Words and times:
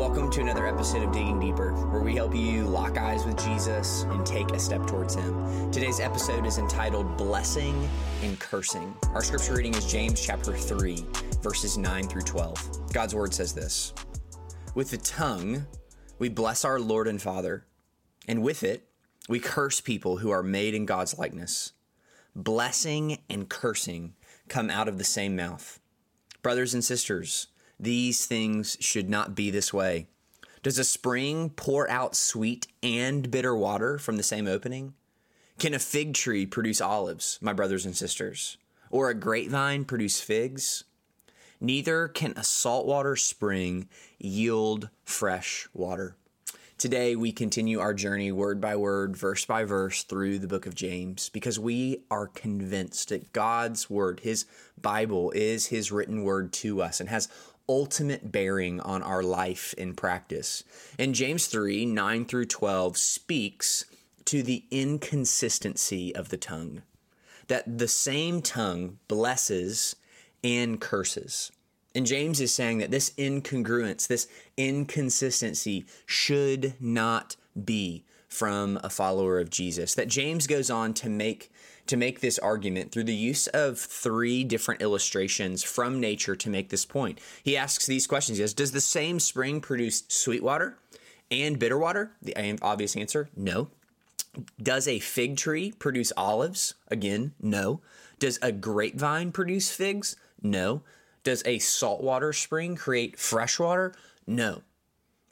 Welcome 0.00 0.30
to 0.30 0.40
another 0.40 0.66
episode 0.66 1.02
of 1.02 1.12
Digging 1.12 1.38
Deeper, 1.38 1.74
where 1.88 2.00
we 2.00 2.14
help 2.14 2.34
you 2.34 2.64
lock 2.64 2.96
eyes 2.96 3.26
with 3.26 3.36
Jesus 3.44 4.04
and 4.04 4.24
take 4.24 4.50
a 4.52 4.58
step 4.58 4.86
towards 4.86 5.14
Him. 5.14 5.70
Today's 5.70 6.00
episode 6.00 6.46
is 6.46 6.56
entitled 6.56 7.18
Blessing 7.18 7.86
and 8.22 8.40
Cursing. 8.40 8.96
Our 9.12 9.22
scripture 9.22 9.56
reading 9.56 9.74
is 9.74 9.84
James 9.84 10.18
chapter 10.18 10.56
3, 10.56 11.04
verses 11.42 11.76
9 11.76 12.08
through 12.08 12.22
12. 12.22 12.94
God's 12.94 13.14
word 13.14 13.34
says 13.34 13.52
this 13.52 13.92
With 14.74 14.90
the 14.90 14.96
tongue, 14.96 15.66
we 16.18 16.30
bless 16.30 16.64
our 16.64 16.80
Lord 16.80 17.06
and 17.06 17.20
Father, 17.20 17.66
and 18.26 18.42
with 18.42 18.62
it, 18.62 18.88
we 19.28 19.38
curse 19.38 19.82
people 19.82 20.16
who 20.16 20.30
are 20.30 20.42
made 20.42 20.72
in 20.72 20.86
God's 20.86 21.18
likeness. 21.18 21.72
Blessing 22.34 23.18
and 23.28 23.50
cursing 23.50 24.14
come 24.48 24.70
out 24.70 24.88
of 24.88 24.96
the 24.96 25.04
same 25.04 25.36
mouth. 25.36 25.78
Brothers 26.40 26.72
and 26.72 26.82
sisters, 26.82 27.48
these 27.82 28.26
things 28.26 28.76
should 28.80 29.08
not 29.08 29.34
be 29.34 29.50
this 29.50 29.72
way. 29.72 30.06
Does 30.62 30.78
a 30.78 30.84
spring 30.84 31.50
pour 31.50 31.88
out 31.88 32.14
sweet 32.14 32.66
and 32.82 33.30
bitter 33.30 33.56
water 33.56 33.98
from 33.98 34.16
the 34.16 34.22
same 34.22 34.46
opening? 34.46 34.94
Can 35.58 35.72
a 35.72 35.78
fig 35.78 36.14
tree 36.14 36.44
produce 36.44 36.80
olives, 36.80 37.38
my 37.40 37.52
brothers 37.52 37.86
and 37.86 37.96
sisters? 37.96 38.58
Or 38.90 39.08
a 39.08 39.14
grapevine 39.14 39.84
produce 39.84 40.20
figs? 40.20 40.84
Neither 41.60 42.08
can 42.08 42.34
a 42.36 42.44
saltwater 42.44 43.16
spring 43.16 43.88
yield 44.18 44.90
fresh 45.04 45.68
water. 45.72 46.16
Today, 46.76 47.14
we 47.14 47.30
continue 47.30 47.78
our 47.78 47.92
journey 47.92 48.32
word 48.32 48.58
by 48.58 48.74
word, 48.74 49.14
verse 49.14 49.44
by 49.44 49.64
verse 49.64 50.02
through 50.02 50.38
the 50.38 50.48
book 50.48 50.64
of 50.64 50.74
James 50.74 51.28
because 51.28 51.58
we 51.58 52.04
are 52.10 52.26
convinced 52.26 53.10
that 53.10 53.34
God's 53.34 53.90
word, 53.90 54.20
his 54.20 54.46
Bible, 54.80 55.30
is 55.32 55.66
his 55.66 55.92
written 55.92 56.22
word 56.22 56.54
to 56.54 56.80
us 56.80 56.98
and 56.98 57.10
has 57.10 57.28
ultimate 57.70 58.32
bearing 58.32 58.80
on 58.80 59.00
our 59.00 59.22
life 59.22 59.72
in 59.78 59.94
practice. 59.94 60.64
And 60.98 61.14
James 61.14 61.46
3 61.46 61.86
9 61.86 62.24
through 62.24 62.46
12 62.46 62.98
speaks 62.98 63.84
to 64.24 64.42
the 64.42 64.64
inconsistency 64.72 66.14
of 66.14 66.30
the 66.30 66.36
tongue, 66.36 66.82
that 67.46 67.78
the 67.78 67.88
same 67.88 68.42
tongue 68.42 68.98
blesses 69.06 69.94
and 70.42 70.80
curses. 70.80 71.52
And 71.94 72.06
James 72.06 72.40
is 72.40 72.52
saying 72.52 72.78
that 72.78 72.90
this 72.90 73.10
incongruence, 73.10 74.06
this 74.06 74.26
inconsistency 74.56 75.86
should 76.06 76.74
not 76.80 77.36
be 77.64 78.04
from 78.28 78.78
a 78.84 78.90
follower 78.90 79.40
of 79.40 79.50
Jesus. 79.50 79.94
That 79.94 80.08
James 80.08 80.46
goes 80.46 80.70
on 80.70 80.94
to 80.94 81.08
make 81.08 81.50
to 81.86 81.96
make 81.96 82.20
this 82.20 82.38
argument 82.38 82.92
through 82.92 83.04
the 83.04 83.14
use 83.14 83.48
of 83.48 83.76
three 83.76 84.44
different 84.44 84.80
illustrations 84.80 85.64
from 85.64 85.98
nature 85.98 86.36
to 86.36 86.48
make 86.48 86.68
this 86.68 86.84
point. 86.84 87.18
He 87.42 87.56
asks 87.56 87.86
these 87.86 88.06
questions. 88.06 88.38
He 88.38 88.44
says, 88.44 88.54
Does 88.54 88.70
the 88.70 88.80
same 88.80 89.18
spring 89.18 89.60
produce 89.60 90.04
sweet 90.06 90.42
water 90.42 90.78
and 91.32 91.58
bitter 91.58 91.78
water? 91.78 92.12
The 92.22 92.58
obvious 92.62 92.96
answer, 92.96 93.28
no. 93.36 93.70
Does 94.62 94.86
a 94.86 95.00
fig 95.00 95.36
tree 95.36 95.72
produce 95.72 96.12
olives? 96.16 96.74
Again, 96.88 97.32
no. 97.40 97.80
Does 98.20 98.38
a 98.40 98.52
grapevine 98.52 99.32
produce 99.32 99.72
figs? 99.72 100.14
No. 100.40 100.82
Does 101.24 101.42
a 101.44 101.58
saltwater 101.58 102.32
spring 102.32 102.76
create 102.76 103.18
fresh 103.18 103.58
water? 103.58 103.92
No. 104.26 104.62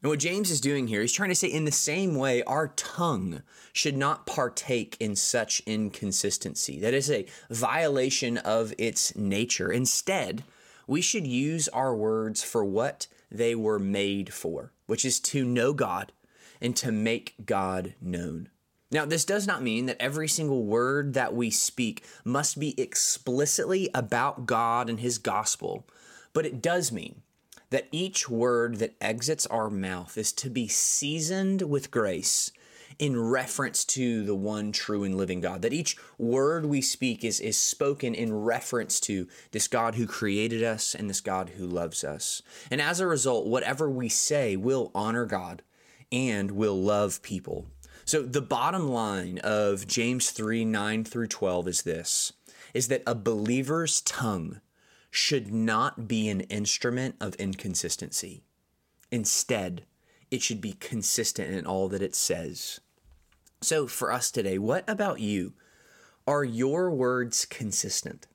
And 0.03 0.11
what 0.11 0.21
James 0.21 0.51
is 0.51 0.61
doing 0.61 0.87
here, 0.87 1.01
he's 1.01 1.13
trying 1.13 1.31
to 1.31 1.35
say 1.35 1.49
in 1.49 1.65
the 1.65 1.73
same 1.73 2.15
way, 2.15 2.43
our 2.45 2.69
tongue 2.69 3.43
should 3.73 3.97
not 3.97 4.27
partake 4.27 4.97
in 5.01 5.17
such 5.17 5.61
inconsistency. 5.67 6.79
That 6.79 6.95
is 6.95 7.11
a 7.11 7.27
violation 7.51 8.39
of 8.39 8.73
its 8.79 9.17
nature. 9.17 9.73
Instead, 9.73 10.45
we 10.87 11.01
should 11.01 11.27
use 11.27 11.69
our 11.69 11.97
words 11.97 12.45
for 12.45 12.65
what 12.65 13.09
they 13.31 13.57
were 13.57 13.81
made 13.81 14.33
for, 14.33 14.73
which 14.87 15.05
is 15.05 15.19
to 15.21 15.45
know 15.45 15.73
God 15.73 16.13
and 16.61 16.77
to 16.77 16.93
make 16.93 17.35
God 17.45 17.95
known. 18.01 18.51
Now, 18.91 19.05
this 19.05 19.25
does 19.25 19.47
not 19.47 19.63
mean 19.63 19.87
that 19.87 20.01
every 20.01 20.29
single 20.29 20.65
word 20.65 21.13
that 21.15 21.35
we 21.35 21.51
speak 21.51 22.05
must 22.25 22.59
be 22.59 22.81
explicitly 22.81 23.91
about 23.93 24.47
God 24.47 24.89
and 24.89 25.01
His 25.01 25.19
gospel, 25.19 25.87
but 26.33 26.47
it 26.47 26.63
does 26.63 26.91
mean 26.91 27.23
that 27.71 27.89
each 27.93 28.29
word 28.29 28.77
that 28.77 28.95
exits 29.01 29.47
our 29.47 29.71
mouth 29.71 30.17
is 30.17 30.33
to 30.33 30.51
be 30.51 30.69
seasoned 30.69 31.63
with 31.63 31.91
grace 31.91 32.51
in 32.99 33.21
reference 33.21 33.85
to 33.85 34.25
the 34.25 34.35
one 34.35 34.73
true 34.73 35.05
and 35.05 35.17
living 35.17 35.41
God. 35.41 35.63
That 35.63 35.73
each 35.73 35.97
word 36.19 36.67
we 36.67 36.81
speak 36.81 37.25
is, 37.25 37.39
is 37.41 37.57
spoken 37.57 38.15
in 38.15 38.35
reference 38.35 38.99
to 39.01 39.29
this 39.53 39.69
God 39.69 39.95
who 39.95 40.07
created 40.07 40.63
us 40.63 40.95
and 40.95 41.09
this 41.09 41.21
God 41.21 41.51
who 41.51 41.67
loves 41.67 42.03
us. 42.03 42.43
And 42.71 42.81
as 42.81 43.01
a 43.01 43.07
result, 43.07 43.47
whatever 43.47 43.89
we 43.89 44.09
say 44.09 44.57
will 44.57 44.91
honor 44.95 45.27
God 45.27 45.63
and 46.11 46.53
will 46.53 46.81
love 46.81 47.23
people. 47.23 47.67
So 48.05 48.23
the 48.23 48.41
bottom 48.41 48.89
line 48.89 49.39
of 49.45 49.87
James 49.87 50.31
3 50.31 50.65
9 50.65 51.05
through 51.05 51.29
12 51.29 51.69
is 51.69 51.83
this 51.83 52.33
is 52.75 52.89
that 52.89 53.03
a 53.07 53.15
believer's 53.15 54.01
tongue 54.03 54.61
should 55.11 55.53
not 55.53 56.07
be 56.09 56.29
an 56.29 56.41
instrument 56.43 57.17
of 57.21 57.35
inconsistency. 57.37 58.43
Instead, 59.11 59.85
it 60.31 60.43
should 60.43 60.61
be 60.61 60.75
consistent 60.75 61.53
in 61.53 61.67
all 61.67 61.89
that 61.89 62.03
it 62.03 62.15
says. 62.15 62.81
So, 63.61 63.87
for 63.87 64.13
us 64.13 64.31
today, 64.31 64.59
what 64.59 64.89
about 64.89 65.21
you? 65.21 65.55
Are 66.27 66.45
your 66.45 66.91
words 66.91 67.45
consistent? 67.47 68.27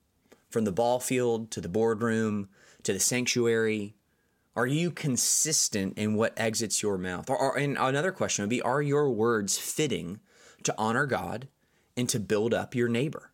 From 0.49 0.65
the 0.65 0.71
ball 0.71 0.99
field 0.99 1.51
to 1.51 1.61
the 1.61 1.69
boardroom 1.69 2.49
to 2.83 2.93
the 2.93 2.99
sanctuary, 2.99 3.95
are 4.55 4.67
you 4.67 4.91
consistent 4.91 5.97
in 5.97 6.15
what 6.15 6.33
exits 6.37 6.83
your 6.83 6.97
mouth? 6.97 7.29
Or, 7.29 7.57
and 7.57 7.77
another 7.77 8.11
question 8.11 8.43
would 8.43 8.49
be 8.49 8.61
Are 8.61 8.81
your 8.81 9.09
words 9.09 9.57
fitting 9.57 10.19
to 10.63 10.75
honor 10.77 11.05
God 11.05 11.47
and 11.97 12.07
to 12.09 12.19
build 12.19 12.53
up 12.53 12.75
your 12.75 12.87
neighbor? 12.87 13.31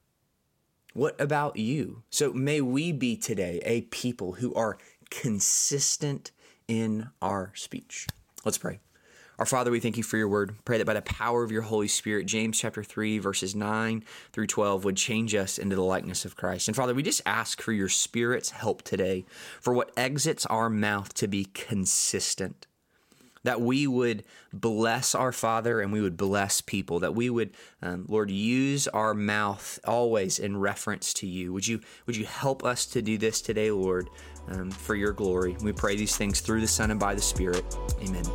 What 0.93 1.19
about 1.21 1.55
you? 1.57 2.01
So 2.09 2.33
may 2.33 2.61
we 2.61 2.91
be 2.91 3.15
today 3.15 3.61
a 3.63 3.81
people 3.81 4.33
who 4.33 4.53
are 4.55 4.77
consistent 5.11 6.31
in 6.67 7.09
our 7.21 7.51
speech. 7.55 8.07
Let's 8.43 8.57
pray. 8.57 8.79
Our 9.37 9.45
Father, 9.45 9.71
we 9.71 9.79
thank 9.79 9.97
you 9.97 10.03
for 10.03 10.17
your 10.17 10.27
word. 10.27 10.55
Pray 10.65 10.79
that 10.79 10.87
by 10.87 10.95
the 10.95 11.01
power 11.01 11.43
of 11.43 11.51
your 11.51 11.61
Holy 11.61 11.87
Spirit, 11.87 12.25
James 12.25 12.59
chapter 12.59 12.83
3, 12.83 13.19
verses 13.19 13.55
9 13.55 14.03
through 14.33 14.47
12 14.47 14.83
would 14.83 14.97
change 14.97 15.35
us 15.35 15.57
into 15.57 15.75
the 15.75 15.83
likeness 15.83 16.25
of 16.25 16.35
Christ. 16.35 16.67
And 16.67 16.75
Father, 16.75 16.93
we 16.93 17.03
just 17.03 17.21
ask 17.25 17.61
for 17.61 17.71
your 17.71 17.87
Spirit's 17.87 18.49
help 18.49 18.81
today 18.81 19.25
for 19.61 19.73
what 19.73 19.91
exits 19.95 20.45
our 20.47 20.69
mouth 20.69 21.13
to 21.13 21.27
be 21.27 21.45
consistent. 21.45 22.67
That 23.43 23.61
we 23.61 23.87
would 23.87 24.23
bless 24.51 25.15
our 25.15 25.31
Father 25.31 25.81
and 25.81 25.93
we 25.93 26.01
would 26.01 26.17
bless 26.17 26.61
people. 26.61 26.99
That 26.99 27.15
we 27.15 27.29
would, 27.29 27.51
um, 27.81 28.05
Lord, 28.07 28.29
use 28.31 28.87
our 28.87 29.13
mouth 29.13 29.79
always 29.85 30.39
in 30.39 30.57
reference 30.57 31.13
to 31.15 31.27
you. 31.27 31.53
Would 31.53 31.67
you, 31.67 31.79
would 32.05 32.15
you 32.15 32.25
help 32.25 32.63
us 32.63 32.85
to 32.87 33.01
do 33.01 33.17
this 33.17 33.41
today, 33.41 33.71
Lord, 33.71 34.09
um, 34.49 34.71
for 34.71 34.95
your 34.95 35.13
glory? 35.13 35.55
We 35.61 35.71
pray 35.71 35.95
these 35.95 36.17
things 36.17 36.41
through 36.41 36.61
the 36.61 36.67
Son 36.67 36.91
and 36.91 36.99
by 36.99 37.15
the 37.15 37.21
Spirit. 37.21 37.63
Amen. 38.01 38.25